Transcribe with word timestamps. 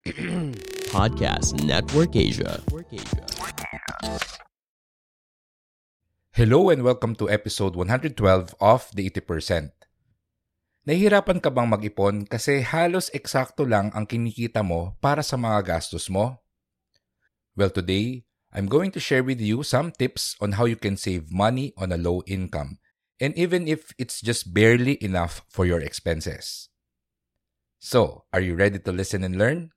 Podcast 0.96 1.60
Network 1.60 2.16
Asia. 2.16 2.64
Hello 6.32 6.72
and 6.72 6.80
welcome 6.80 7.12
to 7.20 7.28
episode 7.28 7.76
112 7.76 8.16
of 8.64 8.88
The 8.96 9.04
80%. 9.12 9.76
Nahihirapan 10.88 11.44
ka 11.44 11.52
bang 11.52 11.68
mag-ipon 11.68 12.24
kasi 12.24 12.64
halos 12.64 13.12
eksakto 13.12 13.68
lang 13.68 13.92
ang 13.92 14.08
kinikita 14.08 14.64
mo 14.64 14.96
para 15.04 15.20
sa 15.20 15.36
mga 15.36 15.76
gastos 15.76 16.08
mo? 16.08 16.40
Well, 17.52 17.68
today, 17.68 18.24
I'm 18.56 18.72
going 18.72 18.96
to 18.96 19.04
share 19.04 19.20
with 19.20 19.36
you 19.36 19.60
some 19.60 19.92
tips 19.92 20.32
on 20.40 20.56
how 20.56 20.64
you 20.64 20.80
can 20.80 20.96
save 20.96 21.28
money 21.28 21.76
on 21.76 21.92
a 21.92 22.00
low 22.00 22.24
income, 22.24 22.80
and 23.20 23.36
even 23.36 23.68
if 23.68 23.92
it's 24.00 24.24
just 24.24 24.56
barely 24.56 24.96
enough 25.04 25.44
for 25.52 25.68
your 25.68 25.84
expenses. 25.84 26.72
So, 27.84 28.24
are 28.32 28.40
you 28.40 28.56
ready 28.56 28.80
to 28.80 28.92
listen 28.96 29.28
and 29.28 29.36
learn? 29.36 29.76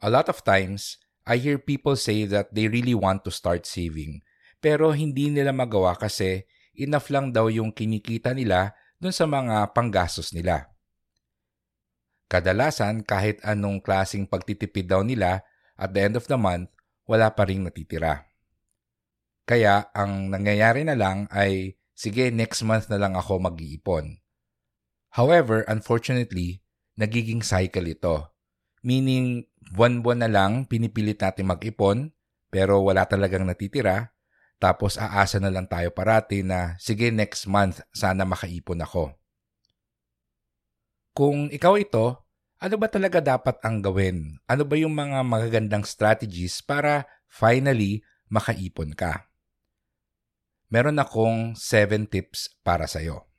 A 0.00 0.08
lot 0.08 0.32
of 0.32 0.40
times, 0.40 0.96
I 1.28 1.36
hear 1.36 1.60
people 1.60 1.94
say 1.94 2.24
that 2.26 2.50
they 2.56 2.66
really 2.66 2.96
want 2.96 3.22
to 3.28 3.32
start 3.32 3.68
saving, 3.68 4.24
pero 4.64 4.96
hindi 4.96 5.28
nila 5.28 5.52
magawa 5.52 5.96
kasi 5.96 6.48
enough 6.72 7.12
lang 7.12 7.36
daw 7.36 7.52
yung 7.52 7.72
kinikita 7.72 8.32
nila 8.32 8.72
dun 8.96 9.12
sa 9.12 9.28
mga 9.28 9.76
panggastos 9.76 10.32
nila. 10.32 10.72
Kadalasan, 12.30 13.02
kahit 13.02 13.42
anong 13.42 13.82
klasing 13.82 14.24
pagtitipid 14.24 14.86
daw 14.86 15.02
nila, 15.02 15.42
at 15.80 15.90
the 15.90 16.00
end 16.00 16.14
of 16.14 16.28
the 16.30 16.38
month, 16.38 16.70
wala 17.08 17.32
pa 17.34 17.42
ring 17.42 17.66
natitira. 17.66 18.28
Kaya, 19.48 19.90
ang 19.90 20.30
nangyayari 20.30 20.86
na 20.86 20.94
lang 20.94 21.26
ay, 21.34 21.74
sige, 21.90 22.30
next 22.30 22.62
month 22.62 22.86
na 22.86 23.02
lang 23.02 23.18
ako 23.18 23.42
mag-iipon. 23.42 24.22
However, 25.18 25.66
unfortunately, 25.66 26.62
nagiging 26.94 27.42
cycle 27.42 27.90
ito. 27.90 28.30
Meaning, 28.86 29.49
buwan-buwan 29.68 30.24
na 30.24 30.30
lang 30.32 30.64
pinipilit 30.64 31.20
natin 31.20 31.52
mag-ipon, 31.52 32.10
pero 32.48 32.80
wala 32.82 33.04
talagang 33.06 33.44
natitira, 33.44 34.16
tapos 34.60 35.00
aasa 35.00 35.40
na 35.40 35.48
lang 35.48 35.64
tayo 35.68 35.88
parati 35.92 36.44
na, 36.44 36.76
sige 36.76 37.08
next 37.08 37.48
month, 37.48 37.80
sana 37.96 38.28
makaipon 38.28 38.84
ako. 38.84 39.16
Kung 41.16 41.48
ikaw 41.48 41.80
ito, 41.80 42.28
ano 42.60 42.76
ba 42.76 42.92
talaga 42.92 43.24
dapat 43.24 43.56
ang 43.64 43.80
gawin? 43.80 44.36
Ano 44.44 44.68
ba 44.68 44.76
yung 44.76 44.92
mga 44.92 45.24
magagandang 45.24 45.88
strategies 45.88 46.60
para 46.60 47.08
finally 47.24 48.04
makaipon 48.28 48.92
ka? 48.92 49.32
Meron 50.68 51.00
akong 51.00 51.56
7 51.56 52.04
tips 52.04 52.52
para 52.60 52.84
sa'yo. 52.84 53.29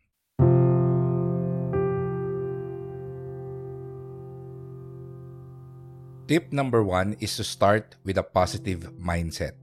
Tip 6.30 6.54
number 6.54 6.84
one 6.86 7.18
is 7.20 7.36
to 7.38 7.44
start 7.44 7.98
with 8.06 8.18
a 8.18 8.24
positive 8.24 8.94
mindset. 8.98 9.58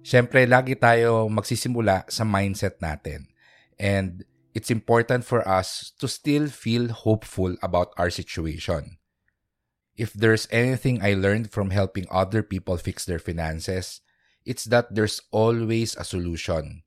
Siyempre, 0.00 0.48
lagi 0.48 0.72
tayo 0.72 1.28
magsisimula 1.28 2.08
sa 2.08 2.24
mindset 2.24 2.80
natin. 2.80 3.28
And 3.76 4.24
it's 4.56 4.72
important 4.72 5.22
for 5.22 5.44
us 5.44 5.92
to 6.00 6.08
still 6.08 6.48
feel 6.48 6.88
hopeful 6.90 7.54
about 7.60 7.92
our 8.00 8.08
situation. 8.08 8.96
If 9.98 10.14
there's 10.16 10.48
anything 10.48 11.02
I 11.04 11.12
learned 11.12 11.52
from 11.52 11.70
helping 11.74 12.08
other 12.08 12.40
people 12.40 12.78
fix 12.78 13.04
their 13.04 13.20
finances, 13.20 14.00
it's 14.48 14.64
that 14.72 14.94
there's 14.94 15.20
always 15.28 15.92
a 15.98 16.08
solution. 16.08 16.86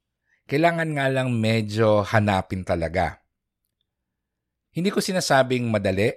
Kailangan 0.50 0.97
nga 0.97 1.07
lang 1.13 1.30
medyo 1.38 2.01
hanapin 2.01 2.66
talaga. 2.66 3.22
Hindi 4.72 4.90
ko 4.90 5.03
sinasabing 5.03 5.68
madali, 5.68 6.16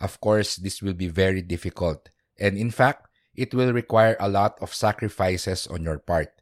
Of 0.00 0.16
course, 0.16 0.56
this 0.56 0.80
will 0.80 0.96
be 0.96 1.12
very 1.12 1.44
difficult, 1.44 2.08
and 2.40 2.56
in 2.56 2.72
fact, 2.72 3.12
it 3.36 3.52
will 3.52 3.76
require 3.76 4.16
a 4.16 4.32
lot 4.32 4.56
of 4.64 4.72
sacrifices 4.72 5.68
on 5.68 5.84
your 5.84 6.00
part. 6.00 6.32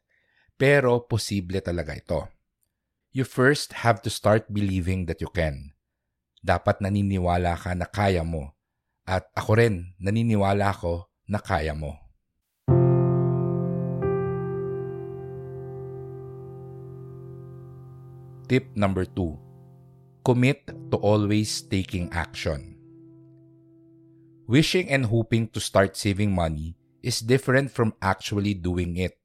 Pero 0.55 1.03
posible 1.03 1.59
talaga 1.59 1.99
ito. 1.99 2.31
You 3.11 3.27
first 3.27 3.83
have 3.83 3.99
to 4.07 4.11
start 4.15 4.47
believing 4.47 5.11
that 5.11 5.19
you 5.19 5.27
can. 5.27 5.75
Dapat 6.39 6.79
naniniwala 6.79 7.59
ka 7.59 7.75
na 7.75 7.91
kaya 7.91 8.23
mo. 8.23 8.55
At 9.03 9.27
ako 9.35 9.59
rin, 9.59 9.99
naniniwala 9.99 10.71
ako 10.71 11.11
na 11.27 11.43
kaya 11.43 11.75
mo. 11.75 11.99
Tip 18.47 18.71
number 18.79 19.03
two, 19.03 19.35
commit 20.23 20.63
to 20.95 20.97
always 21.03 21.61
taking 21.67 22.07
action. 22.15 22.78
Wishing 24.49 24.89
and 24.89 25.13
hoping 25.13 25.45
to 25.53 25.61
start 25.61 25.93
saving 25.93 26.33
money 26.33 26.73
is 27.05 27.21
different 27.21 27.69
from 27.69 27.93
actually 28.01 28.57
doing 28.57 28.97
it. 28.97 29.21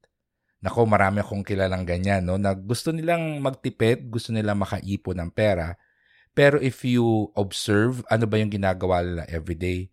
Nako, 0.59 0.83
marami 0.83 1.23
akong 1.23 1.47
kilalang 1.47 1.87
ganyan, 1.87 2.27
no? 2.27 2.35
Na 2.35 2.51
gusto 2.51 2.91
nilang 2.91 3.39
magtipid, 3.39 4.11
gusto 4.11 4.35
nilang 4.35 4.59
makaipon 4.59 5.23
ng 5.23 5.31
pera. 5.31 5.79
Pero 6.35 6.59
if 6.59 6.83
you 6.83 7.31
observe 7.39 8.03
ano 8.11 8.27
ba 8.27 8.35
yung 8.35 8.51
ginagawa 8.51 8.99
nila 8.99 9.23
everyday, 9.31 9.87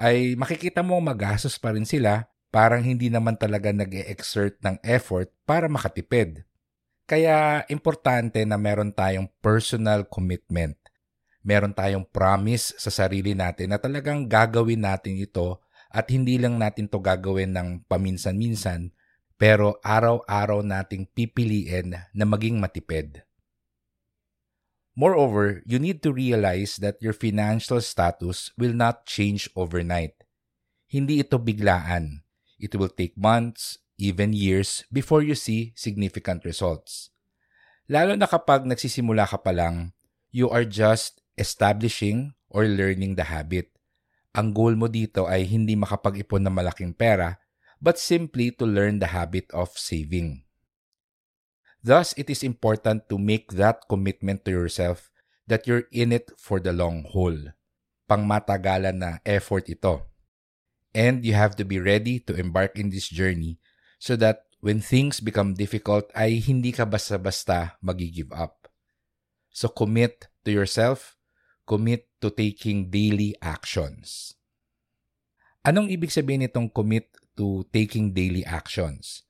ay 0.00 0.32
makikita 0.40 0.80
mo 0.80 0.96
magastos 0.96 1.60
pa 1.60 1.76
rin 1.76 1.84
sila, 1.84 2.32
parang 2.48 2.80
hindi 2.80 3.12
naman 3.12 3.36
talaga 3.36 3.76
nag 3.76 3.92
exert 4.08 4.56
ng 4.64 4.80
effort 4.80 5.28
para 5.44 5.68
makatipid. 5.68 6.48
Kaya 7.04 7.68
importante 7.68 8.40
na 8.48 8.56
meron 8.56 8.96
tayong 8.96 9.28
personal 9.44 10.08
commitment 10.08 10.79
meron 11.40 11.72
tayong 11.72 12.04
promise 12.04 12.76
sa 12.76 12.92
sarili 12.92 13.32
natin 13.32 13.72
na 13.72 13.78
talagang 13.80 14.28
gagawin 14.28 14.84
natin 14.84 15.16
ito 15.16 15.60
at 15.90 16.06
hindi 16.12 16.38
lang 16.38 16.60
natin 16.60 16.86
to 16.86 17.02
gagawin 17.02 17.56
ng 17.56 17.68
paminsan-minsan 17.90 18.92
pero 19.40 19.80
araw-araw 19.80 20.60
nating 20.60 21.08
pipiliin 21.16 21.96
na 22.12 22.24
maging 22.28 22.60
matipid. 22.60 23.24
Moreover, 24.92 25.64
you 25.64 25.80
need 25.80 26.04
to 26.04 26.12
realize 26.12 26.76
that 26.84 27.00
your 27.00 27.16
financial 27.16 27.80
status 27.80 28.52
will 28.60 28.76
not 28.76 29.08
change 29.08 29.48
overnight. 29.56 30.12
Hindi 30.92 31.24
ito 31.24 31.40
biglaan. 31.40 32.20
It 32.60 32.76
will 32.76 32.92
take 32.92 33.16
months, 33.16 33.80
even 33.96 34.36
years, 34.36 34.84
before 34.92 35.24
you 35.24 35.32
see 35.32 35.72
significant 35.72 36.44
results. 36.44 37.08
Lalo 37.88 38.12
na 38.12 38.28
kapag 38.28 38.68
nagsisimula 38.68 39.24
ka 39.24 39.40
pa 39.40 39.56
lang, 39.56 39.96
you 40.28 40.52
are 40.52 40.68
just 40.68 41.19
establishing 41.40 42.36
or 42.52 42.68
learning 42.68 43.16
the 43.16 43.24
habit. 43.24 43.72
Ang 44.36 44.52
goal 44.52 44.76
mo 44.76 44.86
dito 44.86 45.24
ay 45.26 45.48
hindi 45.48 45.74
makapag-ipon 45.74 46.44
ng 46.44 46.54
malaking 46.54 46.92
pera, 46.94 47.40
but 47.80 47.96
simply 47.96 48.52
to 48.52 48.68
learn 48.68 49.00
the 49.00 49.10
habit 49.10 49.48
of 49.56 49.72
saving. 49.74 50.44
Thus, 51.80 52.12
it 52.20 52.28
is 52.28 52.44
important 52.44 53.08
to 53.08 53.16
make 53.16 53.56
that 53.56 53.88
commitment 53.88 54.44
to 54.44 54.52
yourself 54.52 55.08
that 55.48 55.64
you're 55.64 55.88
in 55.90 56.12
it 56.12 56.30
for 56.36 56.60
the 56.60 56.76
long 56.76 57.08
haul. 57.08 57.34
Pangmatagalan 58.04 59.00
na 59.00 59.10
effort 59.24 59.66
ito. 59.66 60.04
And 60.92 61.24
you 61.24 61.32
have 61.34 61.56
to 61.56 61.64
be 61.64 61.80
ready 61.80 62.20
to 62.28 62.36
embark 62.36 62.76
in 62.76 62.92
this 62.92 63.08
journey 63.08 63.58
so 63.98 64.14
that 64.20 64.50
when 64.60 64.84
things 64.84 65.22
become 65.24 65.56
difficult 65.56 66.12
ay 66.12 66.36
hindi 66.38 66.70
ka 66.70 66.84
basta-basta 66.84 67.80
magi-give 67.80 68.30
up. 68.34 68.68
So 69.50 69.72
commit 69.72 70.28
to 70.44 70.50
yourself, 70.52 71.16
commit 71.70 72.10
to 72.18 72.34
taking 72.34 72.90
daily 72.90 73.38
actions. 73.38 74.34
Anong 75.62 75.86
ibig 75.94 76.10
sabihin 76.10 76.42
nitong 76.42 76.66
commit 76.74 77.06
to 77.38 77.62
taking 77.70 78.10
daily 78.10 78.42
actions? 78.42 79.22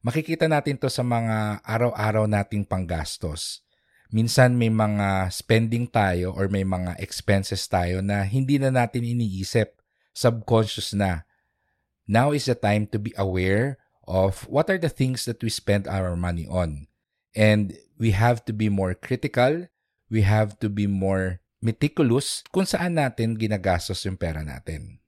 Makikita 0.00 0.48
natin 0.48 0.80
to 0.80 0.88
sa 0.88 1.04
mga 1.04 1.60
araw-araw 1.60 2.24
nating 2.24 2.64
panggastos. 2.64 3.60
Minsan 4.08 4.56
may 4.56 4.72
mga 4.72 5.28
spending 5.28 5.84
tayo 5.84 6.32
or 6.32 6.48
may 6.48 6.64
mga 6.64 6.96
expenses 6.96 7.68
tayo 7.68 8.00
na 8.00 8.24
hindi 8.24 8.56
na 8.56 8.72
natin 8.72 9.04
iniisip, 9.04 9.76
subconscious 10.16 10.96
na. 10.96 11.28
Now 12.08 12.32
is 12.32 12.48
the 12.48 12.56
time 12.56 12.88
to 12.88 12.98
be 12.98 13.12
aware 13.20 13.76
of 14.08 14.48
what 14.48 14.72
are 14.72 14.80
the 14.80 14.92
things 14.92 15.28
that 15.28 15.44
we 15.44 15.52
spend 15.52 15.84
our 15.84 16.16
money 16.16 16.48
on. 16.48 16.88
And 17.36 17.76
we 18.00 18.16
have 18.16 18.48
to 18.48 18.52
be 18.56 18.72
more 18.72 18.96
critical, 18.96 19.68
we 20.08 20.24
have 20.24 20.56
to 20.64 20.72
be 20.72 20.88
more 20.88 21.41
meticulous 21.62 22.42
kung 22.50 22.66
saan 22.66 22.98
natin 22.98 23.38
ginagastos 23.38 24.02
yung 24.02 24.18
pera 24.18 24.42
natin. 24.42 24.98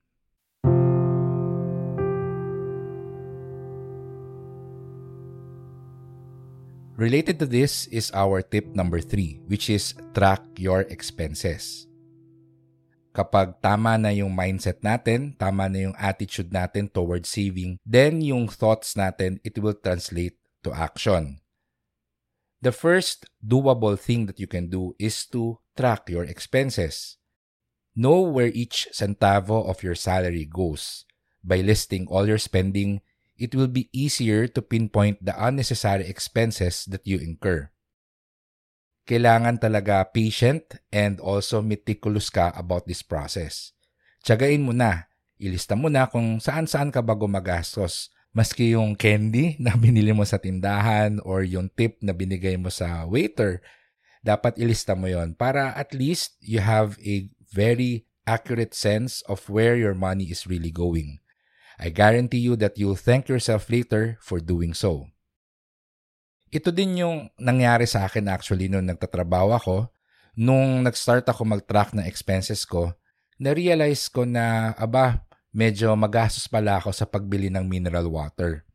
Related 6.95 7.43
to 7.43 7.47
this 7.51 7.91
is 7.91 8.15
our 8.15 8.39
tip 8.39 8.71
number 8.71 9.03
three, 9.03 9.43
which 9.51 9.67
is 9.67 9.99
track 10.15 10.47
your 10.55 10.87
expenses. 10.87 11.91
Kapag 13.11 13.59
tama 13.59 13.99
na 13.99 14.15
yung 14.15 14.31
mindset 14.31 14.79
natin, 14.79 15.35
tama 15.35 15.67
na 15.67 15.91
yung 15.91 15.97
attitude 15.99 16.55
natin 16.55 16.87
towards 16.87 17.27
saving, 17.27 17.83
then 17.83 18.23
yung 18.23 18.47
thoughts 18.47 18.95
natin, 18.95 19.43
it 19.43 19.59
will 19.59 19.75
translate 19.75 20.39
to 20.63 20.71
action. 20.71 21.44
The 22.65 22.73
first 22.73 23.29
doable 23.45 24.01
thing 24.01 24.25
that 24.27 24.41
you 24.41 24.49
can 24.49 24.73
do 24.73 24.97
is 24.97 25.29
to 25.37 25.61
track 25.77 26.09
your 26.09 26.25
expenses. 26.25 27.21
Know 27.93 28.25
where 28.25 28.49
each 28.49 28.89
centavo 28.89 29.69
of 29.69 29.85
your 29.85 29.95
salary 29.95 30.49
goes. 30.49 31.05
By 31.45 31.61
listing 31.61 32.09
all 32.09 32.25
your 32.25 32.41
spending, 32.41 33.05
it 33.37 33.55
will 33.55 33.69
be 33.69 33.93
easier 33.93 34.49
to 34.49 34.65
pinpoint 34.65 35.21
the 35.21 35.37
unnecessary 35.37 36.09
expenses 36.09 36.89
that 36.89 37.05
you 37.05 37.21
incur 37.21 37.69
kailangan 39.05 39.61
talaga 39.61 40.09
patient 40.09 40.81
and 40.89 41.21
also 41.21 41.61
meticulous 41.61 42.33
ka 42.33 42.53
about 42.57 42.89
this 42.89 43.05
process. 43.05 43.77
Tsagain 44.25 44.65
mo 44.65 44.73
na. 44.73 45.09
Ilista 45.37 45.77
mo 45.77 45.93
na 45.93 46.09
kung 46.09 46.41
saan-saan 46.41 46.89
ka 46.89 47.05
ba 47.05 47.13
gumagastos. 47.13 48.09
Maski 48.35 48.75
yung 48.75 48.99
candy 48.99 49.55
na 49.63 49.79
binili 49.79 50.11
mo 50.11 50.27
sa 50.27 50.43
tindahan 50.43 51.23
or 51.23 51.47
yung 51.47 51.71
tip 51.71 52.03
na 52.03 52.11
binigay 52.11 52.59
mo 52.59 52.69
sa 52.69 53.07
waiter, 53.07 53.63
dapat 54.27 54.59
ilista 54.59 54.99
mo 54.99 55.07
yon 55.07 55.39
para 55.39 55.71
at 55.79 55.95
least 55.95 56.35
you 56.43 56.59
have 56.59 56.99
a 57.07 57.31
very 57.55 58.11
accurate 58.27 58.75
sense 58.75 59.23
of 59.31 59.47
where 59.47 59.79
your 59.79 59.95
money 59.95 60.27
is 60.27 60.51
really 60.51 60.75
going. 60.75 61.23
I 61.79 61.91
guarantee 61.91 62.43
you 62.43 62.59
that 62.59 62.79
you'll 62.79 62.99
thank 62.99 63.31
yourself 63.31 63.71
later 63.71 64.19
for 64.19 64.43
doing 64.43 64.75
so. 64.75 65.11
Ito 66.55 66.71
din 66.71 67.03
yung 67.03 67.35
nangyari 67.39 67.87
sa 67.87 68.07
akin 68.07 68.31
actually 68.31 68.71
nung 68.71 68.87
nagtatrabaho 68.87 69.55
ako. 69.59 69.77
Nung 70.39 70.83
nag-start 70.83 71.27
ako 71.27 71.47
mag-track 71.47 71.95
ng 71.95 72.07
expenses 72.07 72.63
ko, 72.67 72.95
na-realize 73.39 74.07
ko 74.11 74.23
na, 74.23 74.75
aba, 74.79 75.24
medyo 75.55 75.95
magastos 75.95 76.51
pala 76.51 76.83
ako 76.83 76.91
sa 76.91 77.07
pagbili 77.07 77.47
ng 77.47 77.63
mineral 77.63 78.11
water. 78.11 78.67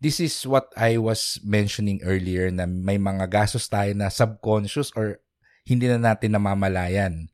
This 0.00 0.24
is 0.24 0.32
what 0.48 0.72
I 0.72 0.96
was 0.96 1.36
mentioning 1.44 2.00
earlier 2.00 2.48
na 2.48 2.64
may 2.64 2.96
mga 2.96 3.28
gastos 3.28 3.68
tayo 3.68 3.92
na 3.92 4.08
subconscious 4.08 4.88
or 4.96 5.20
hindi 5.68 5.84
na 5.84 6.00
natin 6.00 6.32
namamalayan. 6.32 7.28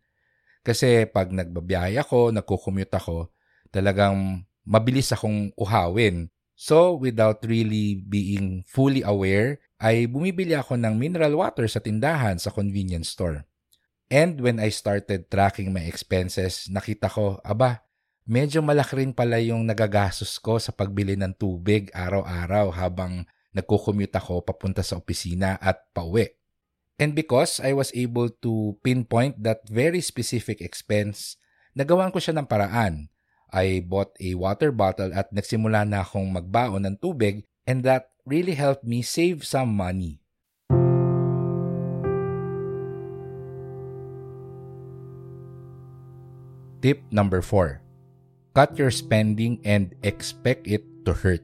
Kasi 0.66 1.06
pag 1.06 1.30
nagbabiyahe 1.30 2.00
ako, 2.02 2.34
nagko-commute 2.34 2.96
ako, 2.98 3.30
talagang 3.70 4.42
mabilis 4.66 5.12
akong 5.14 5.54
uhawin. 5.54 6.32
So, 6.56 6.96
without 6.96 7.44
really 7.44 8.00
being 8.00 8.64
fully 8.66 9.04
aware, 9.04 9.60
ay 9.78 10.08
bumibili 10.08 10.56
ako 10.56 10.80
ng 10.80 10.96
mineral 10.96 11.36
water 11.36 11.68
sa 11.68 11.84
tindahan 11.84 12.40
sa 12.40 12.48
convenience 12.48 13.12
store. 13.12 13.44
And 14.08 14.40
when 14.40 14.56
I 14.56 14.72
started 14.72 15.28
tracking 15.28 15.68
my 15.68 15.84
expenses, 15.84 16.72
nakita 16.72 17.12
ko, 17.12 17.44
aba, 17.44 17.83
medyo 18.24 18.64
malaki 18.64 19.04
rin 19.04 19.12
pala 19.12 19.36
yung 19.36 19.68
nagagastos 19.68 20.40
ko 20.40 20.56
sa 20.56 20.72
pagbili 20.72 21.12
ng 21.12 21.36
tubig 21.36 21.92
araw-araw 21.92 22.72
habang 22.72 23.28
nagko-commute 23.52 24.16
ako 24.16 24.40
papunta 24.40 24.80
sa 24.80 24.96
opisina 24.96 25.60
at 25.60 25.84
pauwi. 25.92 26.32
And 26.96 27.12
because 27.12 27.60
I 27.60 27.76
was 27.76 27.92
able 27.92 28.32
to 28.40 28.80
pinpoint 28.80 29.44
that 29.44 29.68
very 29.68 30.00
specific 30.00 30.64
expense, 30.64 31.36
nagawan 31.76 32.10
ko 32.10 32.18
siya 32.18 32.34
ng 32.40 32.48
paraan 32.48 33.12
I 33.54 33.86
bought 33.86 34.18
a 34.18 34.34
water 34.34 34.74
bottle 34.74 35.14
at 35.14 35.30
nagsimula 35.30 35.86
na 35.86 36.02
akong 36.02 36.26
magbaon 36.34 36.90
ng 36.90 36.96
tubig 36.98 37.46
and 37.70 37.86
that 37.86 38.10
really 38.26 38.58
helped 38.58 38.82
me 38.82 39.04
save 39.04 39.46
some 39.46 39.70
money. 39.70 40.18
Tip 46.82 47.00
number 47.14 47.40
4. 47.40 47.83
Cut 48.54 48.78
your 48.78 48.94
spending 48.94 49.58
and 49.66 49.92
expect 50.06 50.70
it 50.70 50.86
to 51.04 51.12
hurt. 51.12 51.42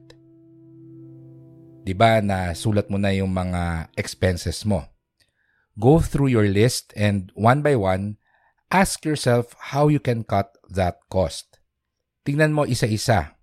'Di 1.83 1.93
ba 1.93 2.23
na 2.23 2.55
sulat 2.55 2.87
mo 2.87 2.97
na 2.97 3.11
yung 3.11 3.35
mga 3.35 3.91
expenses 3.99 4.63
mo? 4.63 4.87
Go 5.75 5.99
through 5.99 6.31
your 6.31 6.47
list 6.47 6.95
and 6.95 7.35
one 7.35 7.67
by 7.67 7.75
one 7.75 8.17
ask 8.71 9.03
yourself 9.03 9.59
how 9.75 9.91
you 9.91 9.99
can 9.99 10.23
cut 10.23 10.55
that 10.71 11.03
cost 11.11 11.51
tingnan 12.25 12.53
mo 12.53 12.69
isa-isa. 12.69 13.37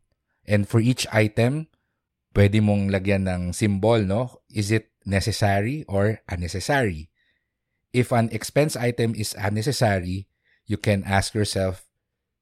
And 0.47 0.63
for 0.63 0.79
each 0.79 1.03
item, 1.11 1.67
pwede 2.31 2.63
mong 2.63 2.93
lagyan 2.93 3.27
ng 3.27 3.51
symbol, 3.51 3.99
no? 4.07 4.39
Is 4.47 4.71
it 4.71 4.93
necessary 5.03 5.83
or 5.91 6.23
unnecessary? 6.29 7.11
If 7.91 8.15
an 8.15 8.31
expense 8.31 8.79
item 8.79 9.11
is 9.17 9.35
unnecessary, 9.35 10.31
you 10.67 10.79
can 10.79 11.03
ask 11.03 11.35
yourself, 11.35 11.86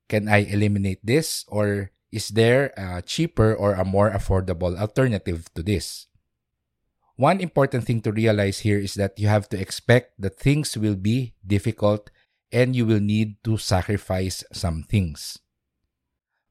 can 0.08 0.28
I 0.28 0.46
eliminate 0.46 1.02
this 1.04 1.46
or 1.48 1.92
is 2.12 2.30
there 2.30 2.72
a 2.78 3.02
cheaper 3.02 3.54
or 3.54 3.74
a 3.74 3.86
more 3.86 4.12
affordable 4.12 4.78
alternative 4.78 5.52
to 5.56 5.64
this? 5.64 6.08
One 7.16 7.40
important 7.40 7.88
thing 7.88 8.04
to 8.04 8.12
realize 8.12 8.60
here 8.68 8.80
is 8.80 8.96
that 8.96 9.16
you 9.16 9.28
have 9.28 9.48
to 9.50 9.60
expect 9.60 10.20
that 10.20 10.36
things 10.36 10.76
will 10.76 11.00
be 11.00 11.34
difficult 11.40 12.12
and 12.52 12.76
you 12.76 12.86
will 12.86 13.00
need 13.00 13.40
to 13.44 13.56
sacrifice 13.56 14.44
some 14.52 14.84
things. 14.84 15.40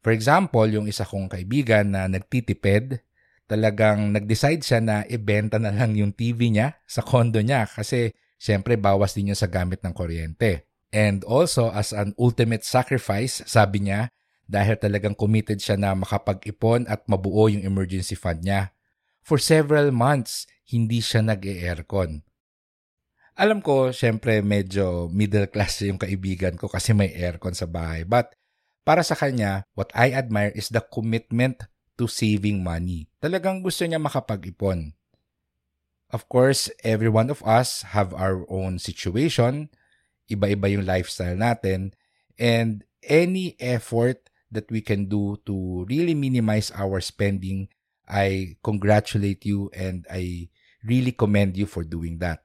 For 0.00 0.12
example, 0.12 0.68
yung 0.68 0.88
isa 0.88 1.04
kong 1.04 1.32
kaibigan 1.32 1.92
na 1.92 2.08
nagtitipid, 2.08 3.00
talagang 3.44 4.12
nag-decide 4.12 4.64
siya 4.64 4.80
na 4.80 4.96
ibenta 5.08 5.60
na 5.60 5.72
lang 5.72 5.96
yung 5.96 6.12
TV 6.12 6.48
niya 6.48 6.80
sa 6.88 7.04
condo 7.04 7.40
niya 7.40 7.68
kasi 7.68 8.12
syempre 8.40 8.76
bawas 8.80 9.12
din 9.16 9.32
yun 9.32 9.38
sa 9.38 9.48
gamit 9.48 9.80
ng 9.84 9.92
kuryente. 9.92 10.68
And 10.94 11.26
also 11.26 11.74
as 11.74 11.90
an 11.90 12.14
ultimate 12.14 12.62
sacrifice, 12.62 13.42
sabi 13.50 13.90
niya, 13.90 14.14
dahil 14.46 14.78
talagang 14.78 15.18
committed 15.18 15.58
siya 15.58 15.74
na 15.74 15.90
makapag-ipon 15.98 16.86
at 16.86 17.02
mabuo 17.10 17.50
yung 17.50 17.66
emergency 17.66 18.14
fund 18.14 18.46
niya. 18.46 18.70
For 19.26 19.42
several 19.42 19.90
months, 19.90 20.46
hindi 20.70 21.02
siya 21.02 21.26
nag-e-aircon. 21.26 22.22
Alam 23.34 23.58
ko, 23.58 23.90
syempre 23.90 24.38
medyo 24.46 25.10
middle 25.10 25.50
class 25.50 25.82
yung 25.82 25.98
kaibigan 25.98 26.54
ko 26.54 26.70
kasi 26.70 26.94
may 26.94 27.10
aircon 27.10 27.58
sa 27.58 27.66
bahay. 27.66 28.06
But 28.06 28.38
para 28.86 29.02
sa 29.02 29.18
kanya, 29.18 29.66
what 29.74 29.90
I 29.98 30.14
admire 30.14 30.54
is 30.54 30.70
the 30.70 30.78
commitment 30.78 31.66
to 31.98 32.06
saving 32.06 32.62
money. 32.62 33.10
Talagang 33.18 33.66
gusto 33.66 33.82
niya 33.82 33.98
makapag-ipon. 33.98 34.94
Of 36.14 36.30
course, 36.30 36.70
every 36.86 37.10
one 37.10 37.26
of 37.26 37.42
us 37.42 37.82
have 37.90 38.14
our 38.14 38.46
own 38.46 38.78
situation. 38.78 39.74
Iba-iba 40.30 40.70
yung 40.72 40.86
lifestyle 40.88 41.36
natin. 41.36 41.92
And 42.38 42.84
any 43.04 43.56
effort 43.60 44.30
that 44.50 44.70
we 44.70 44.80
can 44.80 45.06
do 45.06 45.38
to 45.46 45.84
really 45.88 46.14
minimize 46.14 46.72
our 46.74 47.00
spending, 47.00 47.68
I 48.08 48.56
congratulate 48.62 49.44
you 49.44 49.70
and 49.74 50.06
I 50.10 50.48
really 50.84 51.12
commend 51.12 51.56
you 51.56 51.66
for 51.66 51.84
doing 51.84 52.18
that. 52.18 52.44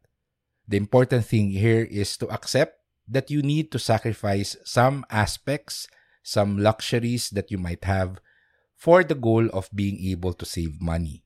The 0.67 0.77
important 0.77 1.25
thing 1.25 1.51
here 1.51 1.83
is 1.83 2.15
to 2.17 2.29
accept 2.29 2.79
that 3.09 3.31
you 3.31 3.41
need 3.41 3.71
to 3.73 3.79
sacrifice 3.79 4.55
some 4.63 5.05
aspects 5.09 5.89
some 6.29 6.61
luxuries 6.61 7.33
that 7.33 7.49
you 7.49 7.57
might 7.57 7.81
have 7.89 8.21
for 8.77 9.03
the 9.03 9.17
goal 9.17 9.49
of 9.51 9.65
being 9.73 9.97
able 10.13 10.37
to 10.37 10.45
save 10.45 10.77
money. 10.77 11.25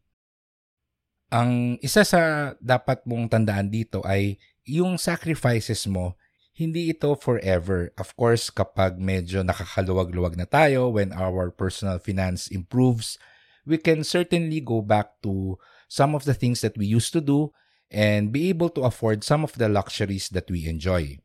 Ang 1.34 1.82
isa 1.84 2.06
sa 2.06 2.54
dapat 2.62 3.04
mong 3.04 3.28
tandaan 3.28 3.68
dito 3.68 4.00
ay 4.08 4.40
yung 4.64 4.96
sacrifices 4.96 5.84
mo, 5.90 6.16
hindi 6.54 6.94
ito 6.94 7.18
forever. 7.18 7.90
Of 7.98 8.14
course, 8.14 8.54
kapag 8.54 9.02
medyo 9.02 9.42
nakakaluwag-luwag 9.42 10.38
na 10.38 10.46
tayo, 10.46 10.94
when 10.94 11.10
our 11.12 11.50
personal 11.50 11.98
finance 11.98 12.48
improves, 12.54 13.18
we 13.66 13.82
can 13.82 14.06
certainly 14.06 14.62
go 14.62 14.86
back 14.86 15.18
to 15.26 15.58
some 15.90 16.14
of 16.14 16.30
the 16.30 16.38
things 16.38 16.62
that 16.62 16.78
we 16.78 16.86
used 16.86 17.12
to 17.14 17.22
do 17.22 17.50
and 17.90 18.30
be 18.30 18.50
able 18.50 18.70
to 18.70 18.86
afford 18.86 19.26
some 19.26 19.42
of 19.42 19.58
the 19.58 19.70
luxuries 19.70 20.30
that 20.30 20.50
we 20.50 20.70
enjoy. 20.70 21.18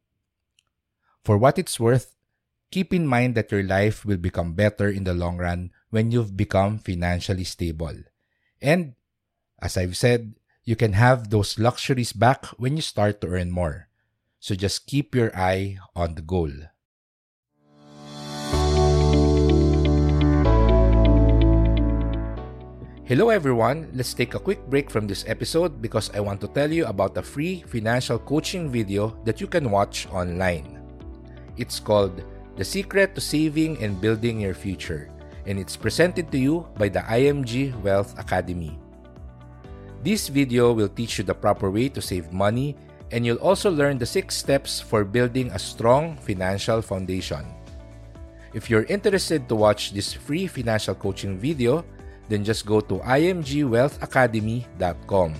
For 1.24 1.36
what 1.36 1.58
it's 1.60 1.80
worth, 1.80 2.16
keep 2.70 2.92
in 2.92 3.06
mind 3.06 3.34
that 3.36 3.52
your 3.52 3.62
life 3.62 4.04
will 4.04 4.20
become 4.20 4.52
better 4.52 4.88
in 4.88 5.04
the 5.04 5.14
long 5.14 5.36
run 5.36 5.72
when 5.90 6.10
you've 6.10 6.36
become 6.36 6.78
financially 6.78 7.44
stable. 7.44 7.96
And 8.60 8.94
as 9.60 9.76
I've 9.76 9.96
said, 9.96 10.34
you 10.64 10.76
can 10.76 10.92
have 10.92 11.30
those 11.30 11.58
luxuries 11.58 12.12
back 12.12 12.44
when 12.60 12.76
you 12.76 12.82
start 12.82 13.20
to 13.20 13.28
earn 13.28 13.50
more. 13.50 13.87
So 14.38 14.54
just 14.54 14.86
keep 14.86 15.18
your 15.18 15.34
eye 15.34 15.78
on 15.98 16.14
the 16.14 16.22
goal. 16.22 16.54
Hello 23.02 23.30
everyone, 23.30 23.88
let's 23.94 24.14
take 24.14 24.34
a 24.34 24.38
quick 24.38 24.62
break 24.70 24.90
from 24.90 25.08
this 25.08 25.24
episode 25.26 25.82
because 25.82 26.12
I 26.14 26.20
want 26.20 26.40
to 26.42 26.48
tell 26.54 26.70
you 26.70 26.86
about 26.86 27.16
a 27.16 27.22
free 27.22 27.64
financial 27.66 28.18
coaching 28.18 28.70
video 28.70 29.18
that 29.24 29.40
you 29.40 29.48
can 29.48 29.72
watch 29.72 30.06
online. 30.12 30.78
It's 31.56 31.80
called 31.80 32.22
The 32.54 32.64
Secret 32.64 33.16
to 33.16 33.20
Saving 33.20 33.82
and 33.82 33.98
Building 33.98 34.38
Your 34.38 34.54
Future, 34.54 35.10
and 35.46 35.58
it's 35.58 35.74
presented 35.74 36.30
to 36.30 36.38
you 36.38 36.68
by 36.76 36.90
the 36.92 37.00
IMG 37.00 37.74
Wealth 37.80 38.12
Academy. 38.20 38.78
This 40.04 40.28
video 40.28 40.72
will 40.72 40.92
teach 40.92 41.16
you 41.16 41.24
the 41.24 41.34
proper 41.34 41.72
way 41.72 41.88
to 41.88 42.04
save 42.04 42.30
money, 42.30 42.76
and 43.10 43.24
you'll 43.24 43.38
also 43.38 43.70
learn 43.70 43.96
the 43.98 44.06
six 44.06 44.36
steps 44.36 44.80
for 44.80 45.04
building 45.04 45.50
a 45.52 45.58
strong 45.58 46.16
financial 46.16 46.82
foundation. 46.82 47.44
If 48.54 48.70
you're 48.70 48.84
interested 48.84 49.48
to 49.48 49.54
watch 49.54 49.92
this 49.92 50.12
free 50.12 50.46
financial 50.46 50.94
coaching 50.94 51.38
video, 51.38 51.84
then 52.28 52.44
just 52.44 52.66
go 52.66 52.80
to 52.80 52.98
imgwealthacademy.com. 53.00 55.34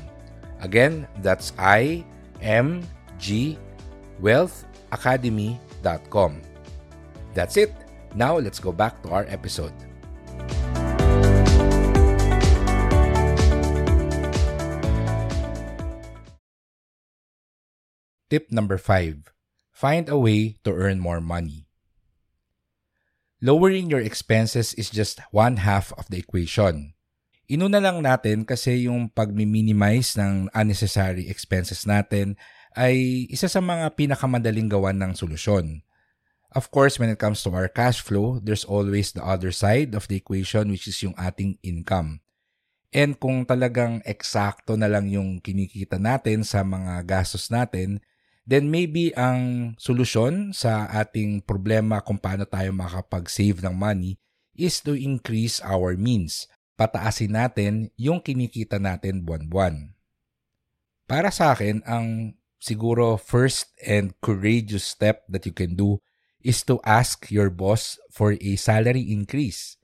Again, 0.60 1.06
that's 1.22 1.52
I 1.58 2.04
M 2.40 2.82
G 3.18 3.58
Wealth 4.20 4.64
That's 7.34 7.56
it. 7.56 7.72
Now 8.14 8.38
let's 8.38 8.58
go 8.58 8.72
back 8.72 9.02
to 9.02 9.10
our 9.10 9.26
episode. 9.28 9.72
Tip 18.28 18.52
number 18.52 18.76
5. 18.76 19.32
Find 19.72 20.04
a 20.12 20.20
way 20.20 20.60
to 20.60 20.76
earn 20.76 21.00
more 21.00 21.16
money. 21.16 21.64
Lowering 23.40 23.88
your 23.88 24.04
expenses 24.04 24.76
is 24.76 24.92
just 24.92 25.16
one 25.32 25.64
half 25.64 25.96
of 25.96 26.12
the 26.12 26.20
equation. 26.20 26.92
Inuna 27.48 27.80
lang 27.80 28.04
natin 28.04 28.44
kasi 28.44 28.84
yung 28.84 29.08
pag-minimize 29.08 30.20
ng 30.20 30.52
unnecessary 30.52 31.24
expenses 31.32 31.88
natin 31.88 32.36
ay 32.76 33.24
isa 33.32 33.48
sa 33.48 33.64
mga 33.64 33.96
pinakamadaling 33.96 34.68
gawan 34.68 35.00
ng 35.00 35.16
solusyon. 35.16 35.80
Of 36.52 36.68
course, 36.68 37.00
when 37.00 37.08
it 37.08 37.16
comes 37.16 37.40
to 37.48 37.50
our 37.56 37.72
cash 37.72 38.04
flow, 38.04 38.44
there's 38.44 38.68
always 38.68 39.16
the 39.16 39.24
other 39.24 39.56
side 39.56 39.96
of 39.96 40.04
the 40.12 40.20
equation 40.20 40.68
which 40.68 40.84
is 40.84 41.00
yung 41.00 41.16
ating 41.16 41.56
income. 41.64 42.20
And 42.92 43.16
kung 43.16 43.48
talagang 43.48 44.04
eksakto 44.04 44.76
na 44.76 44.92
lang 44.92 45.08
yung 45.08 45.40
kinikita 45.40 45.96
natin 45.96 46.44
sa 46.44 46.60
mga 46.60 47.08
gastos 47.08 47.48
natin, 47.48 48.04
then 48.48 48.72
maybe 48.72 49.12
ang 49.12 49.76
solusyon 49.76 50.56
sa 50.56 50.88
ating 50.88 51.44
problema 51.44 52.00
kung 52.00 52.16
paano 52.16 52.48
tayo 52.48 52.72
makapag-save 52.72 53.60
ng 53.60 53.76
money 53.76 54.16
is 54.56 54.80
to 54.80 54.96
increase 54.96 55.60
our 55.60 56.00
means. 56.00 56.48
Pataasin 56.80 57.36
natin 57.36 57.92
yung 58.00 58.24
kinikita 58.24 58.80
natin 58.80 59.20
buwan-buwan. 59.20 59.92
Para 61.04 61.28
sa 61.28 61.52
akin, 61.52 61.84
ang 61.84 62.40
siguro 62.56 63.20
first 63.20 63.68
and 63.84 64.16
courageous 64.24 64.96
step 64.96 65.28
that 65.28 65.44
you 65.44 65.52
can 65.52 65.76
do 65.76 66.00
is 66.40 66.64
to 66.64 66.80
ask 66.88 67.28
your 67.28 67.52
boss 67.52 68.00
for 68.08 68.32
a 68.40 68.52
salary 68.56 69.12
increase. 69.12 69.76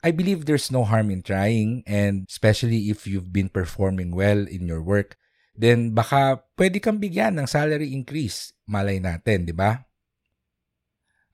I 0.00 0.08
believe 0.16 0.48
there's 0.48 0.72
no 0.72 0.88
harm 0.88 1.12
in 1.12 1.20
trying 1.20 1.84
and 1.84 2.24
especially 2.24 2.88
if 2.88 3.04
you've 3.04 3.28
been 3.28 3.52
performing 3.52 4.16
well 4.16 4.48
in 4.48 4.64
your 4.64 4.80
work, 4.80 5.19
then 5.60 5.92
baka 5.92 6.40
pwede 6.56 6.80
kang 6.80 6.96
bigyan 6.96 7.36
ng 7.36 7.44
salary 7.44 7.92
increase. 7.92 8.56
Malay 8.64 8.96
natin, 8.96 9.44
di 9.44 9.52
ba? 9.52 9.84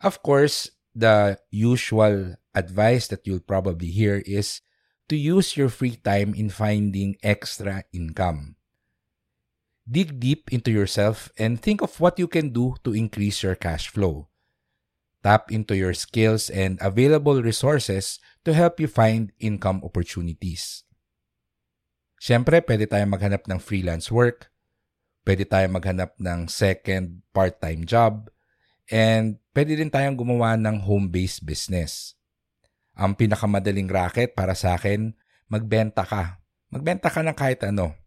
Of 0.03 0.19
course, 0.27 0.75
the 0.91 1.39
usual 1.55 2.35
advice 2.51 3.07
that 3.15 3.23
you'll 3.23 3.45
probably 3.45 3.95
hear 3.95 4.27
is 4.27 4.67
to 5.07 5.15
use 5.15 5.55
your 5.55 5.71
free 5.71 5.95
time 5.95 6.35
in 6.35 6.51
finding 6.51 7.15
extra 7.23 7.87
income. 7.95 8.59
Dig 9.87 10.19
deep 10.19 10.51
into 10.51 10.75
yourself 10.75 11.31
and 11.39 11.63
think 11.63 11.79
of 11.79 11.95
what 12.03 12.19
you 12.19 12.27
can 12.27 12.51
do 12.51 12.75
to 12.83 12.91
increase 12.91 13.47
your 13.47 13.55
cash 13.55 13.87
flow. 13.87 14.27
Tap 15.23 15.55
into 15.55 15.79
your 15.79 15.95
skills 15.95 16.51
and 16.51 16.83
available 16.83 17.39
resources 17.39 18.19
to 18.43 18.51
help 18.51 18.83
you 18.83 18.91
find 18.91 19.31
income 19.39 19.87
opportunities. 19.87 20.86
Siyempre, 22.17 22.65
pwede 22.65 22.89
tayong 22.89 23.13
maghanap 23.13 23.45
ng 23.45 23.61
freelance 23.61 24.09
work, 24.09 24.49
pwede 25.29 25.45
tayong 25.45 25.77
maghanap 25.77 26.17
ng 26.17 26.49
second 26.49 27.21
part-time 27.37 27.85
job, 27.85 28.33
and 28.89 29.37
pwede 29.53 29.77
din 29.77 29.93
tayong 29.93 30.17
gumawa 30.17 30.57
ng 30.57 30.81
home-based 30.81 31.45
business. 31.45 32.17
Ang 32.97 33.13
pinakamadaling 33.13 33.93
racket 33.93 34.33
para 34.33 34.57
sa 34.57 34.81
akin, 34.81 35.13
magbenta 35.53 36.03
ka. 36.03 36.41
Magbenta 36.73 37.13
ka 37.13 37.21
ng 37.21 37.37
kahit 37.37 37.61
ano 37.69 38.07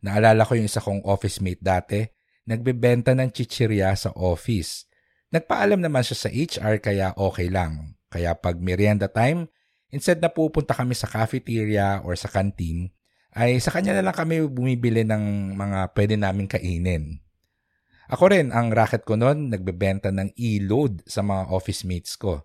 Naalala 0.00 0.48
ko 0.48 0.56
yung 0.56 0.68
isa 0.68 0.80
kong 0.80 1.04
office 1.04 1.44
mate 1.44 1.60
dati, 1.60 2.00
nagbebenta 2.48 3.12
ng 3.12 3.28
chichirya 3.30 3.92
sa 3.92 4.10
office. 4.16 4.88
Nagpaalam 5.30 5.78
naman 5.78 6.02
siya 6.02 6.16
sa 6.16 6.28
HR 6.32 6.80
kaya 6.80 7.12
okay 7.14 7.52
lang. 7.52 8.00
Kaya 8.08 8.34
pag 8.34 8.58
merienda 8.58 9.06
time, 9.06 9.46
instead 9.92 10.18
na 10.18 10.32
pupunta 10.32 10.72
kami 10.72 10.96
sa 10.96 11.06
cafeteria 11.06 12.00
or 12.02 12.16
sa 12.16 12.26
canteen, 12.32 12.90
ay 13.34 13.62
sa 13.62 13.70
kanya 13.70 13.94
na 13.94 14.02
lang 14.10 14.16
kami 14.16 14.42
bumibili 14.46 15.06
ng 15.06 15.54
mga 15.54 15.94
pwede 15.94 16.14
namin 16.18 16.50
kainin. 16.50 17.22
Ako 18.10 18.34
rin, 18.34 18.50
ang 18.50 18.74
racket 18.74 19.06
ko 19.06 19.14
noon, 19.14 19.54
nagbebenta 19.54 20.10
ng 20.10 20.34
e-load 20.34 21.06
sa 21.06 21.22
mga 21.22 21.46
office 21.46 21.86
mates 21.86 22.18
ko. 22.18 22.42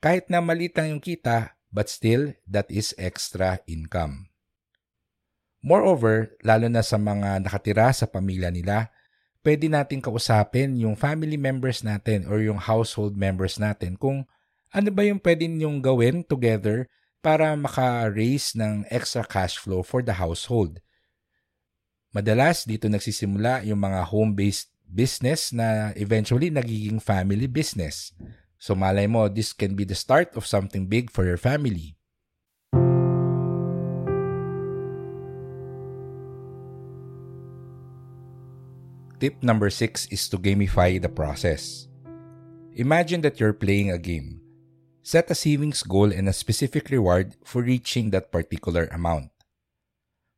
Kahit 0.00 0.32
na 0.32 0.40
maliit 0.40 0.72
lang 0.72 0.96
yung 0.96 1.04
kita, 1.04 1.60
but 1.68 1.92
still, 1.92 2.32
that 2.48 2.64
is 2.72 2.96
extra 2.96 3.60
income. 3.68 4.32
Moreover, 5.60 6.32
lalo 6.40 6.72
na 6.72 6.80
sa 6.80 6.96
mga 6.96 7.44
nakatira 7.44 7.92
sa 7.92 8.08
pamilya 8.08 8.48
nila, 8.48 8.88
pwede 9.44 9.68
nating 9.68 10.00
kausapin 10.00 10.80
yung 10.80 10.96
family 10.96 11.36
members 11.36 11.84
natin 11.84 12.24
or 12.24 12.40
yung 12.40 12.56
household 12.56 13.16
members 13.16 13.60
natin 13.60 14.00
kung 14.00 14.24
ano 14.72 14.88
ba 14.88 15.02
yung 15.04 15.20
pwede 15.20 15.44
ninyong 15.44 15.84
gawin 15.84 16.24
together 16.24 16.88
para 17.20 17.52
maka-raise 17.52 18.56
ng 18.56 18.88
extra 18.88 19.24
cash 19.24 19.60
flow 19.60 19.84
for 19.84 20.00
the 20.00 20.16
household. 20.16 20.80
Madalas 22.10 22.66
dito 22.66 22.90
nagsisimula 22.90 23.62
yung 23.68 23.78
mga 23.78 24.08
home-based 24.08 24.72
business 24.90 25.54
na 25.54 25.94
eventually 25.94 26.50
nagiging 26.50 26.98
family 26.98 27.46
business. 27.46 28.10
So 28.58 28.74
malay 28.74 29.06
mo, 29.06 29.30
this 29.30 29.54
can 29.54 29.78
be 29.78 29.86
the 29.86 29.94
start 29.94 30.34
of 30.34 30.48
something 30.48 30.90
big 30.90 31.08
for 31.08 31.22
your 31.22 31.38
family. 31.38 31.94
Tip 39.20 39.44
number 39.44 39.68
six 39.68 40.08
is 40.08 40.24
to 40.32 40.40
gamify 40.40 40.96
the 40.96 41.12
process. 41.12 41.86
Imagine 42.72 43.20
that 43.20 43.36
you're 43.38 43.52
playing 43.52 43.92
a 43.92 44.00
game. 44.00 44.39
Set 45.00 45.32
a 45.32 45.36
savings 45.36 45.82
goal 45.82 46.12
and 46.12 46.28
a 46.28 46.36
specific 46.36 46.92
reward 46.92 47.34
for 47.42 47.64
reaching 47.64 48.12
that 48.12 48.28
particular 48.28 48.86
amount. 48.92 49.32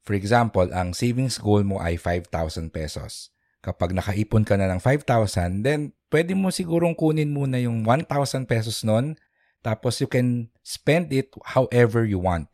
For 0.02 0.14
example, 0.14 0.70
ang 0.74 0.94
savings 0.94 1.38
goal 1.38 1.62
mo 1.62 1.78
ay 1.78 1.98
5,000 1.98 2.70
pesos. 2.74 3.30
Kapag 3.62 3.94
nakaipon 3.94 4.42
ka 4.42 4.58
na 4.58 4.70
ng 4.70 4.82
5,000, 4.82 5.62
then 5.62 5.94
pwede 6.10 6.34
mo 6.34 6.50
sigurong 6.50 6.98
kunin 6.98 7.30
muna 7.30 7.62
yung 7.62 7.86
1,000 7.86 8.50
pesos 8.50 8.82
nun, 8.82 9.14
tapos 9.62 10.02
you 10.02 10.10
can 10.10 10.50
spend 10.66 11.14
it 11.14 11.30
however 11.54 12.02
you 12.02 12.18
want. 12.18 12.50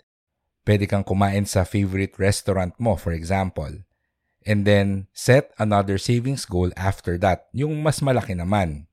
Pwede 0.68 0.84
kang 0.84 1.04
kumain 1.04 1.48
sa 1.48 1.64
favorite 1.64 2.20
restaurant 2.20 2.76
mo, 2.76 3.00
for 3.00 3.16
example 3.16 3.88
and 4.48 4.64
then 4.64 5.04
set 5.12 5.52
another 5.60 6.00
savings 6.00 6.48
goal 6.48 6.72
after 6.72 7.20
that, 7.20 7.52
yung 7.52 7.84
mas 7.84 8.00
malaki 8.00 8.32
naman. 8.32 8.88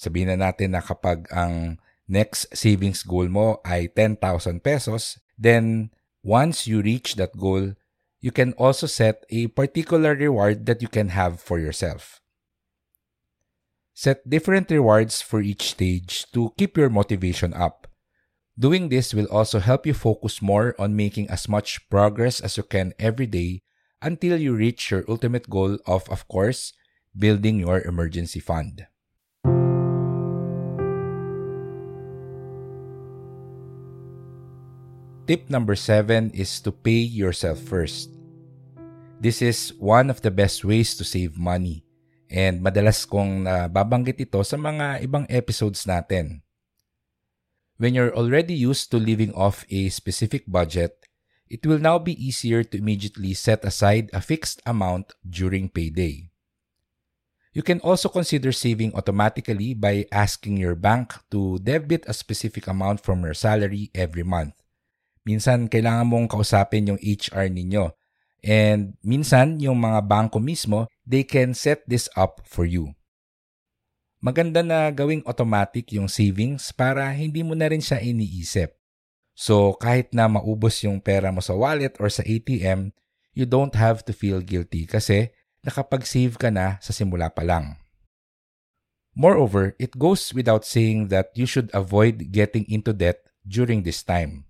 Sabihin 0.00 0.32
na 0.32 0.48
natin 0.48 0.72
na 0.72 0.80
kapag 0.80 1.28
ang 1.28 1.76
next 2.08 2.48
savings 2.56 3.04
goal 3.04 3.28
mo 3.28 3.60
ay 3.64 3.86
10,000 3.92 4.64
pesos, 4.64 5.20
then 5.36 5.92
once 6.24 6.66
you 6.66 6.82
reach 6.82 7.14
that 7.16 7.36
goal, 7.36 7.76
you 8.20 8.32
can 8.32 8.52
also 8.58 8.88
set 8.88 9.22
a 9.30 9.46
particular 9.48 10.16
reward 10.16 10.66
that 10.66 10.82
you 10.82 10.88
can 10.88 11.14
have 11.14 11.38
for 11.38 11.60
yourself. 11.60 12.20
Set 13.94 14.28
different 14.28 14.70
rewards 14.70 15.22
for 15.22 15.40
each 15.40 15.74
stage 15.74 16.26
to 16.32 16.54
keep 16.56 16.76
your 16.76 16.90
motivation 16.90 17.54
up. 17.54 17.86
Doing 18.58 18.88
this 18.88 19.14
will 19.14 19.30
also 19.30 19.60
help 19.60 19.86
you 19.86 19.94
focus 19.94 20.42
more 20.42 20.74
on 20.78 20.96
making 20.96 21.30
as 21.30 21.48
much 21.48 21.88
progress 21.90 22.40
as 22.40 22.56
you 22.56 22.64
can 22.64 22.92
every 22.98 23.26
day 23.26 23.62
until 24.02 24.38
you 24.38 24.54
reach 24.54 24.90
your 24.90 25.04
ultimate 25.08 25.50
goal 25.50 25.78
of, 25.86 26.08
of 26.10 26.26
course, 26.26 26.72
building 27.16 27.58
your 27.58 27.82
emergency 27.82 28.40
fund. 28.40 28.86
Tip 35.28 35.52
number 35.52 35.76
seven 35.76 36.32
is 36.32 36.56
to 36.64 36.72
pay 36.72 37.04
yourself 37.04 37.60
first. 37.60 38.08
This 39.20 39.44
is 39.44 39.76
one 39.76 40.08
of 40.08 40.24
the 40.24 40.32
best 40.32 40.64
ways 40.64 40.96
to 40.96 41.04
save 41.04 41.36
money 41.36 41.84
and 42.32 42.64
madalas 42.64 43.04
kong 43.04 43.44
nababanggit 43.44 44.24
ito 44.24 44.40
sa 44.40 44.56
mga 44.56 45.04
ibang 45.04 45.28
episodes 45.28 45.84
natin. 45.84 46.40
When 47.76 47.92
you're 47.92 48.16
already 48.16 48.56
used 48.56 48.88
to 48.88 48.96
living 48.96 49.36
off 49.36 49.68
a 49.68 49.92
specific 49.92 50.48
budget, 50.48 50.96
it 51.44 51.60
will 51.68 51.76
now 51.76 52.00
be 52.00 52.16
easier 52.16 52.64
to 52.64 52.80
immediately 52.80 53.36
set 53.36 53.68
aside 53.68 54.08
a 54.16 54.24
fixed 54.24 54.64
amount 54.64 55.12
during 55.28 55.68
payday. 55.68 56.32
You 57.52 57.60
can 57.60 57.84
also 57.84 58.08
consider 58.08 58.48
saving 58.48 58.96
automatically 58.96 59.76
by 59.76 60.08
asking 60.08 60.56
your 60.56 60.72
bank 60.72 61.12
to 61.28 61.60
debit 61.60 62.08
a 62.08 62.16
specific 62.16 62.64
amount 62.64 63.04
from 63.04 63.28
your 63.28 63.36
salary 63.36 63.92
every 63.92 64.24
month. 64.24 64.56
Minsan, 65.28 65.68
kailangan 65.68 66.08
mong 66.08 66.32
kausapin 66.32 66.88
yung 66.88 67.00
HR 67.04 67.52
ninyo. 67.52 67.92
And 68.40 68.96
minsan, 69.04 69.60
yung 69.60 69.76
mga 69.76 70.08
bangko 70.08 70.40
mismo, 70.40 70.88
they 71.04 71.28
can 71.28 71.52
set 71.52 71.84
this 71.84 72.08
up 72.16 72.40
for 72.48 72.64
you. 72.64 72.96
Maganda 74.24 74.64
na 74.64 74.88
gawing 74.88 75.20
automatic 75.28 75.92
yung 75.92 76.08
savings 76.08 76.72
para 76.72 77.12
hindi 77.12 77.44
mo 77.44 77.52
na 77.52 77.68
rin 77.68 77.84
siya 77.84 78.00
iniisip. 78.00 78.72
So, 79.36 79.76
kahit 79.76 80.16
na 80.16 80.26
maubos 80.26 80.80
yung 80.82 80.98
pera 80.98 81.28
mo 81.28 81.44
sa 81.44 81.52
wallet 81.52 81.94
or 82.00 82.08
sa 82.08 82.24
ATM, 82.24 82.96
you 83.36 83.44
don't 83.44 83.76
have 83.76 84.02
to 84.08 84.16
feel 84.16 84.40
guilty 84.40 84.88
kasi 84.88 85.30
nakapag-save 85.62 86.40
ka 86.40 86.48
na 86.50 86.80
sa 86.82 86.90
simula 86.90 87.30
pa 87.30 87.44
lang. 87.44 87.78
Moreover, 89.14 89.78
it 89.78 89.94
goes 89.94 90.32
without 90.32 90.64
saying 90.64 91.12
that 91.14 91.30
you 91.36 91.46
should 91.46 91.70
avoid 91.70 92.34
getting 92.34 92.66
into 92.66 92.90
debt 92.90 93.22
during 93.46 93.86
this 93.86 94.02
time. 94.02 94.47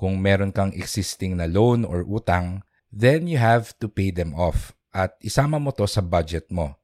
Kung 0.00 0.16
meron 0.16 0.48
kang 0.48 0.72
existing 0.72 1.36
na 1.36 1.44
loan 1.44 1.84
or 1.84 2.08
utang, 2.08 2.64
then 2.88 3.28
you 3.28 3.36
have 3.36 3.76
to 3.76 3.84
pay 3.84 4.08
them 4.08 4.32
off 4.32 4.72
at 4.96 5.12
isama 5.20 5.60
mo 5.60 5.76
to 5.76 5.84
sa 5.84 6.00
budget 6.00 6.48
mo. 6.48 6.80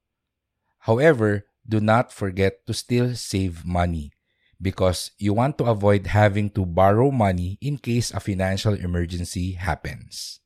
However, 0.84 1.48
do 1.64 1.80
not 1.80 2.12
forget 2.12 2.60
to 2.68 2.76
still 2.76 3.16
save 3.16 3.64
money 3.64 4.12
because 4.60 5.16
you 5.16 5.32
want 5.32 5.56
to 5.56 5.64
avoid 5.64 6.12
having 6.12 6.52
to 6.60 6.68
borrow 6.68 7.08
money 7.08 7.56
in 7.64 7.80
case 7.80 8.12
a 8.12 8.20
financial 8.20 8.76
emergency 8.76 9.56
happens. 9.56 10.44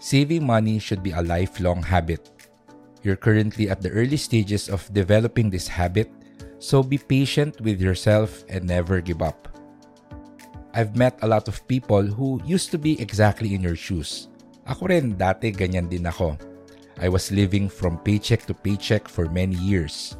Saving 0.00 0.48
money 0.48 0.80
should 0.80 1.04
be 1.04 1.12
a 1.12 1.20
lifelong 1.20 1.84
habit. 1.84 2.37
You're 3.08 3.16
currently 3.16 3.72
at 3.72 3.80
the 3.80 3.88
early 3.88 4.20
stages 4.20 4.68
of 4.68 4.84
developing 4.92 5.48
this 5.48 5.64
habit, 5.64 6.12
so 6.60 6.84
be 6.84 7.00
patient 7.00 7.56
with 7.64 7.80
yourself 7.80 8.44
and 8.52 8.68
never 8.68 9.00
give 9.00 9.24
up. 9.24 9.48
I've 10.76 10.92
met 10.92 11.16
a 11.24 11.26
lot 11.26 11.48
of 11.48 11.64
people 11.64 12.04
who 12.04 12.36
used 12.44 12.68
to 12.72 12.76
be 12.76 13.00
exactly 13.00 13.56
in 13.56 13.64
your 13.64 13.80
shoes. 13.80 14.28
Ako 14.68 14.92
rin 14.92 15.16
dati 15.16 15.56
ganyan 15.56 15.88
din 15.88 16.04
ako. 16.04 16.36
I 17.00 17.08
was 17.08 17.32
living 17.32 17.72
from 17.72 17.96
paycheck 18.04 18.44
to 18.44 18.52
paycheck 18.52 19.08
for 19.08 19.24
many 19.32 19.56
years. 19.56 20.12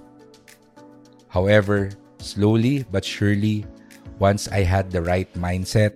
However, 1.28 1.92
slowly 2.24 2.88
but 2.88 3.04
surely, 3.04 3.68
once 4.16 4.48
I 4.48 4.64
had 4.64 4.88
the 4.88 5.04
right 5.04 5.28
mindset, 5.36 5.92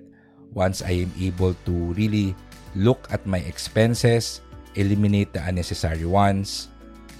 once 0.52 0.84
I 0.84 1.08
am 1.08 1.12
able 1.16 1.56
to 1.64 1.72
really 1.96 2.36
look 2.76 3.08
at 3.08 3.24
my 3.24 3.40
expenses, 3.48 4.44
eliminate 4.76 5.32
the 5.32 5.40
unnecessary 5.40 6.04
ones, 6.04 6.68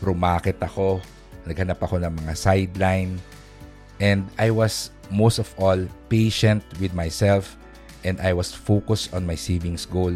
rumakit 0.02 0.58
ako, 0.58 0.98
naghanap 1.46 1.78
ako 1.78 2.02
ng 2.02 2.12
mga 2.26 2.34
sideline, 2.34 3.22
and 4.02 4.26
I 4.36 4.50
was 4.50 4.90
most 5.14 5.38
of 5.38 5.48
all 5.56 5.78
patient 6.10 6.66
with 6.82 6.92
myself 6.92 7.54
and 8.02 8.18
I 8.18 8.32
was 8.34 8.50
focused 8.50 9.14
on 9.14 9.26
my 9.26 9.38
savings 9.38 9.86
goal. 9.86 10.14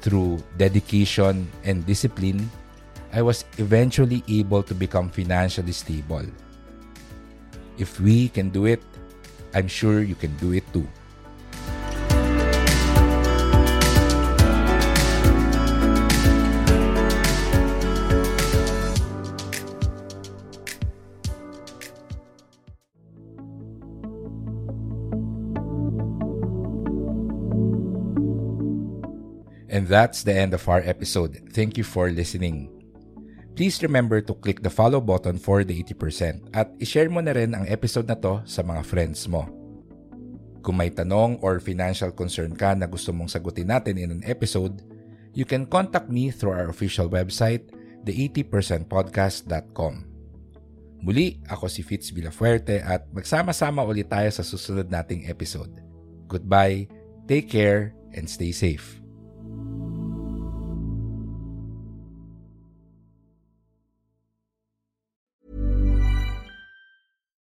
Through 0.00 0.40
dedication 0.56 1.44
and 1.60 1.84
discipline, 1.84 2.48
I 3.12 3.20
was 3.20 3.44
eventually 3.60 4.24
able 4.32 4.62
to 4.64 4.72
become 4.72 5.12
financially 5.12 5.76
stable. 5.76 6.24
If 7.76 8.00
we 8.00 8.32
can 8.32 8.48
do 8.48 8.64
it, 8.64 8.80
I'm 9.52 9.68
sure 9.68 10.00
you 10.00 10.14
can 10.14 10.32
do 10.40 10.56
it 10.56 10.64
too. 10.72 10.88
And 29.70 29.86
that's 29.86 30.26
the 30.26 30.34
end 30.34 30.50
of 30.50 30.66
our 30.66 30.82
episode. 30.82 31.38
Thank 31.54 31.78
you 31.78 31.86
for 31.86 32.10
listening. 32.10 32.68
Please 33.54 33.78
remember 33.86 34.18
to 34.18 34.34
click 34.34 34.66
the 34.66 34.72
follow 34.72 34.98
button 34.98 35.38
for 35.38 35.62
the 35.62 35.78
80% 35.84 36.50
at 36.50 36.74
ishare 36.82 37.06
mo 37.06 37.22
na 37.22 37.30
rin 37.30 37.54
ang 37.54 37.70
episode 37.70 38.10
na 38.10 38.18
to 38.18 38.42
sa 38.42 38.66
mga 38.66 38.82
friends 38.82 39.30
mo. 39.30 39.46
Kung 40.60 40.76
may 40.76 40.90
tanong 40.90 41.38
or 41.40 41.62
financial 41.62 42.10
concern 42.10 42.52
ka 42.58 42.74
na 42.74 42.90
gusto 42.90 43.14
mong 43.14 43.30
sagutin 43.30 43.70
natin 43.70 43.96
in 43.96 44.10
an 44.10 44.24
episode, 44.26 44.82
you 45.32 45.46
can 45.46 45.64
contact 45.64 46.10
me 46.10 46.34
through 46.34 46.52
our 46.52 46.68
official 46.68 47.08
website, 47.08 47.70
the80percentpodcast.com. 48.04 49.94
Muli, 51.00 51.40
ako 51.48 51.64
si 51.64 51.80
Fitz 51.80 52.12
Villafuerte 52.12 52.84
at 52.84 53.08
magsama-sama 53.08 53.80
ulit 53.88 54.12
tayo 54.12 54.28
sa 54.28 54.44
susunod 54.44 54.92
nating 54.92 55.32
episode. 55.32 55.72
Goodbye, 56.28 56.92
take 57.24 57.48
care, 57.48 57.96
and 58.12 58.28
stay 58.28 58.52
safe. 58.52 58.99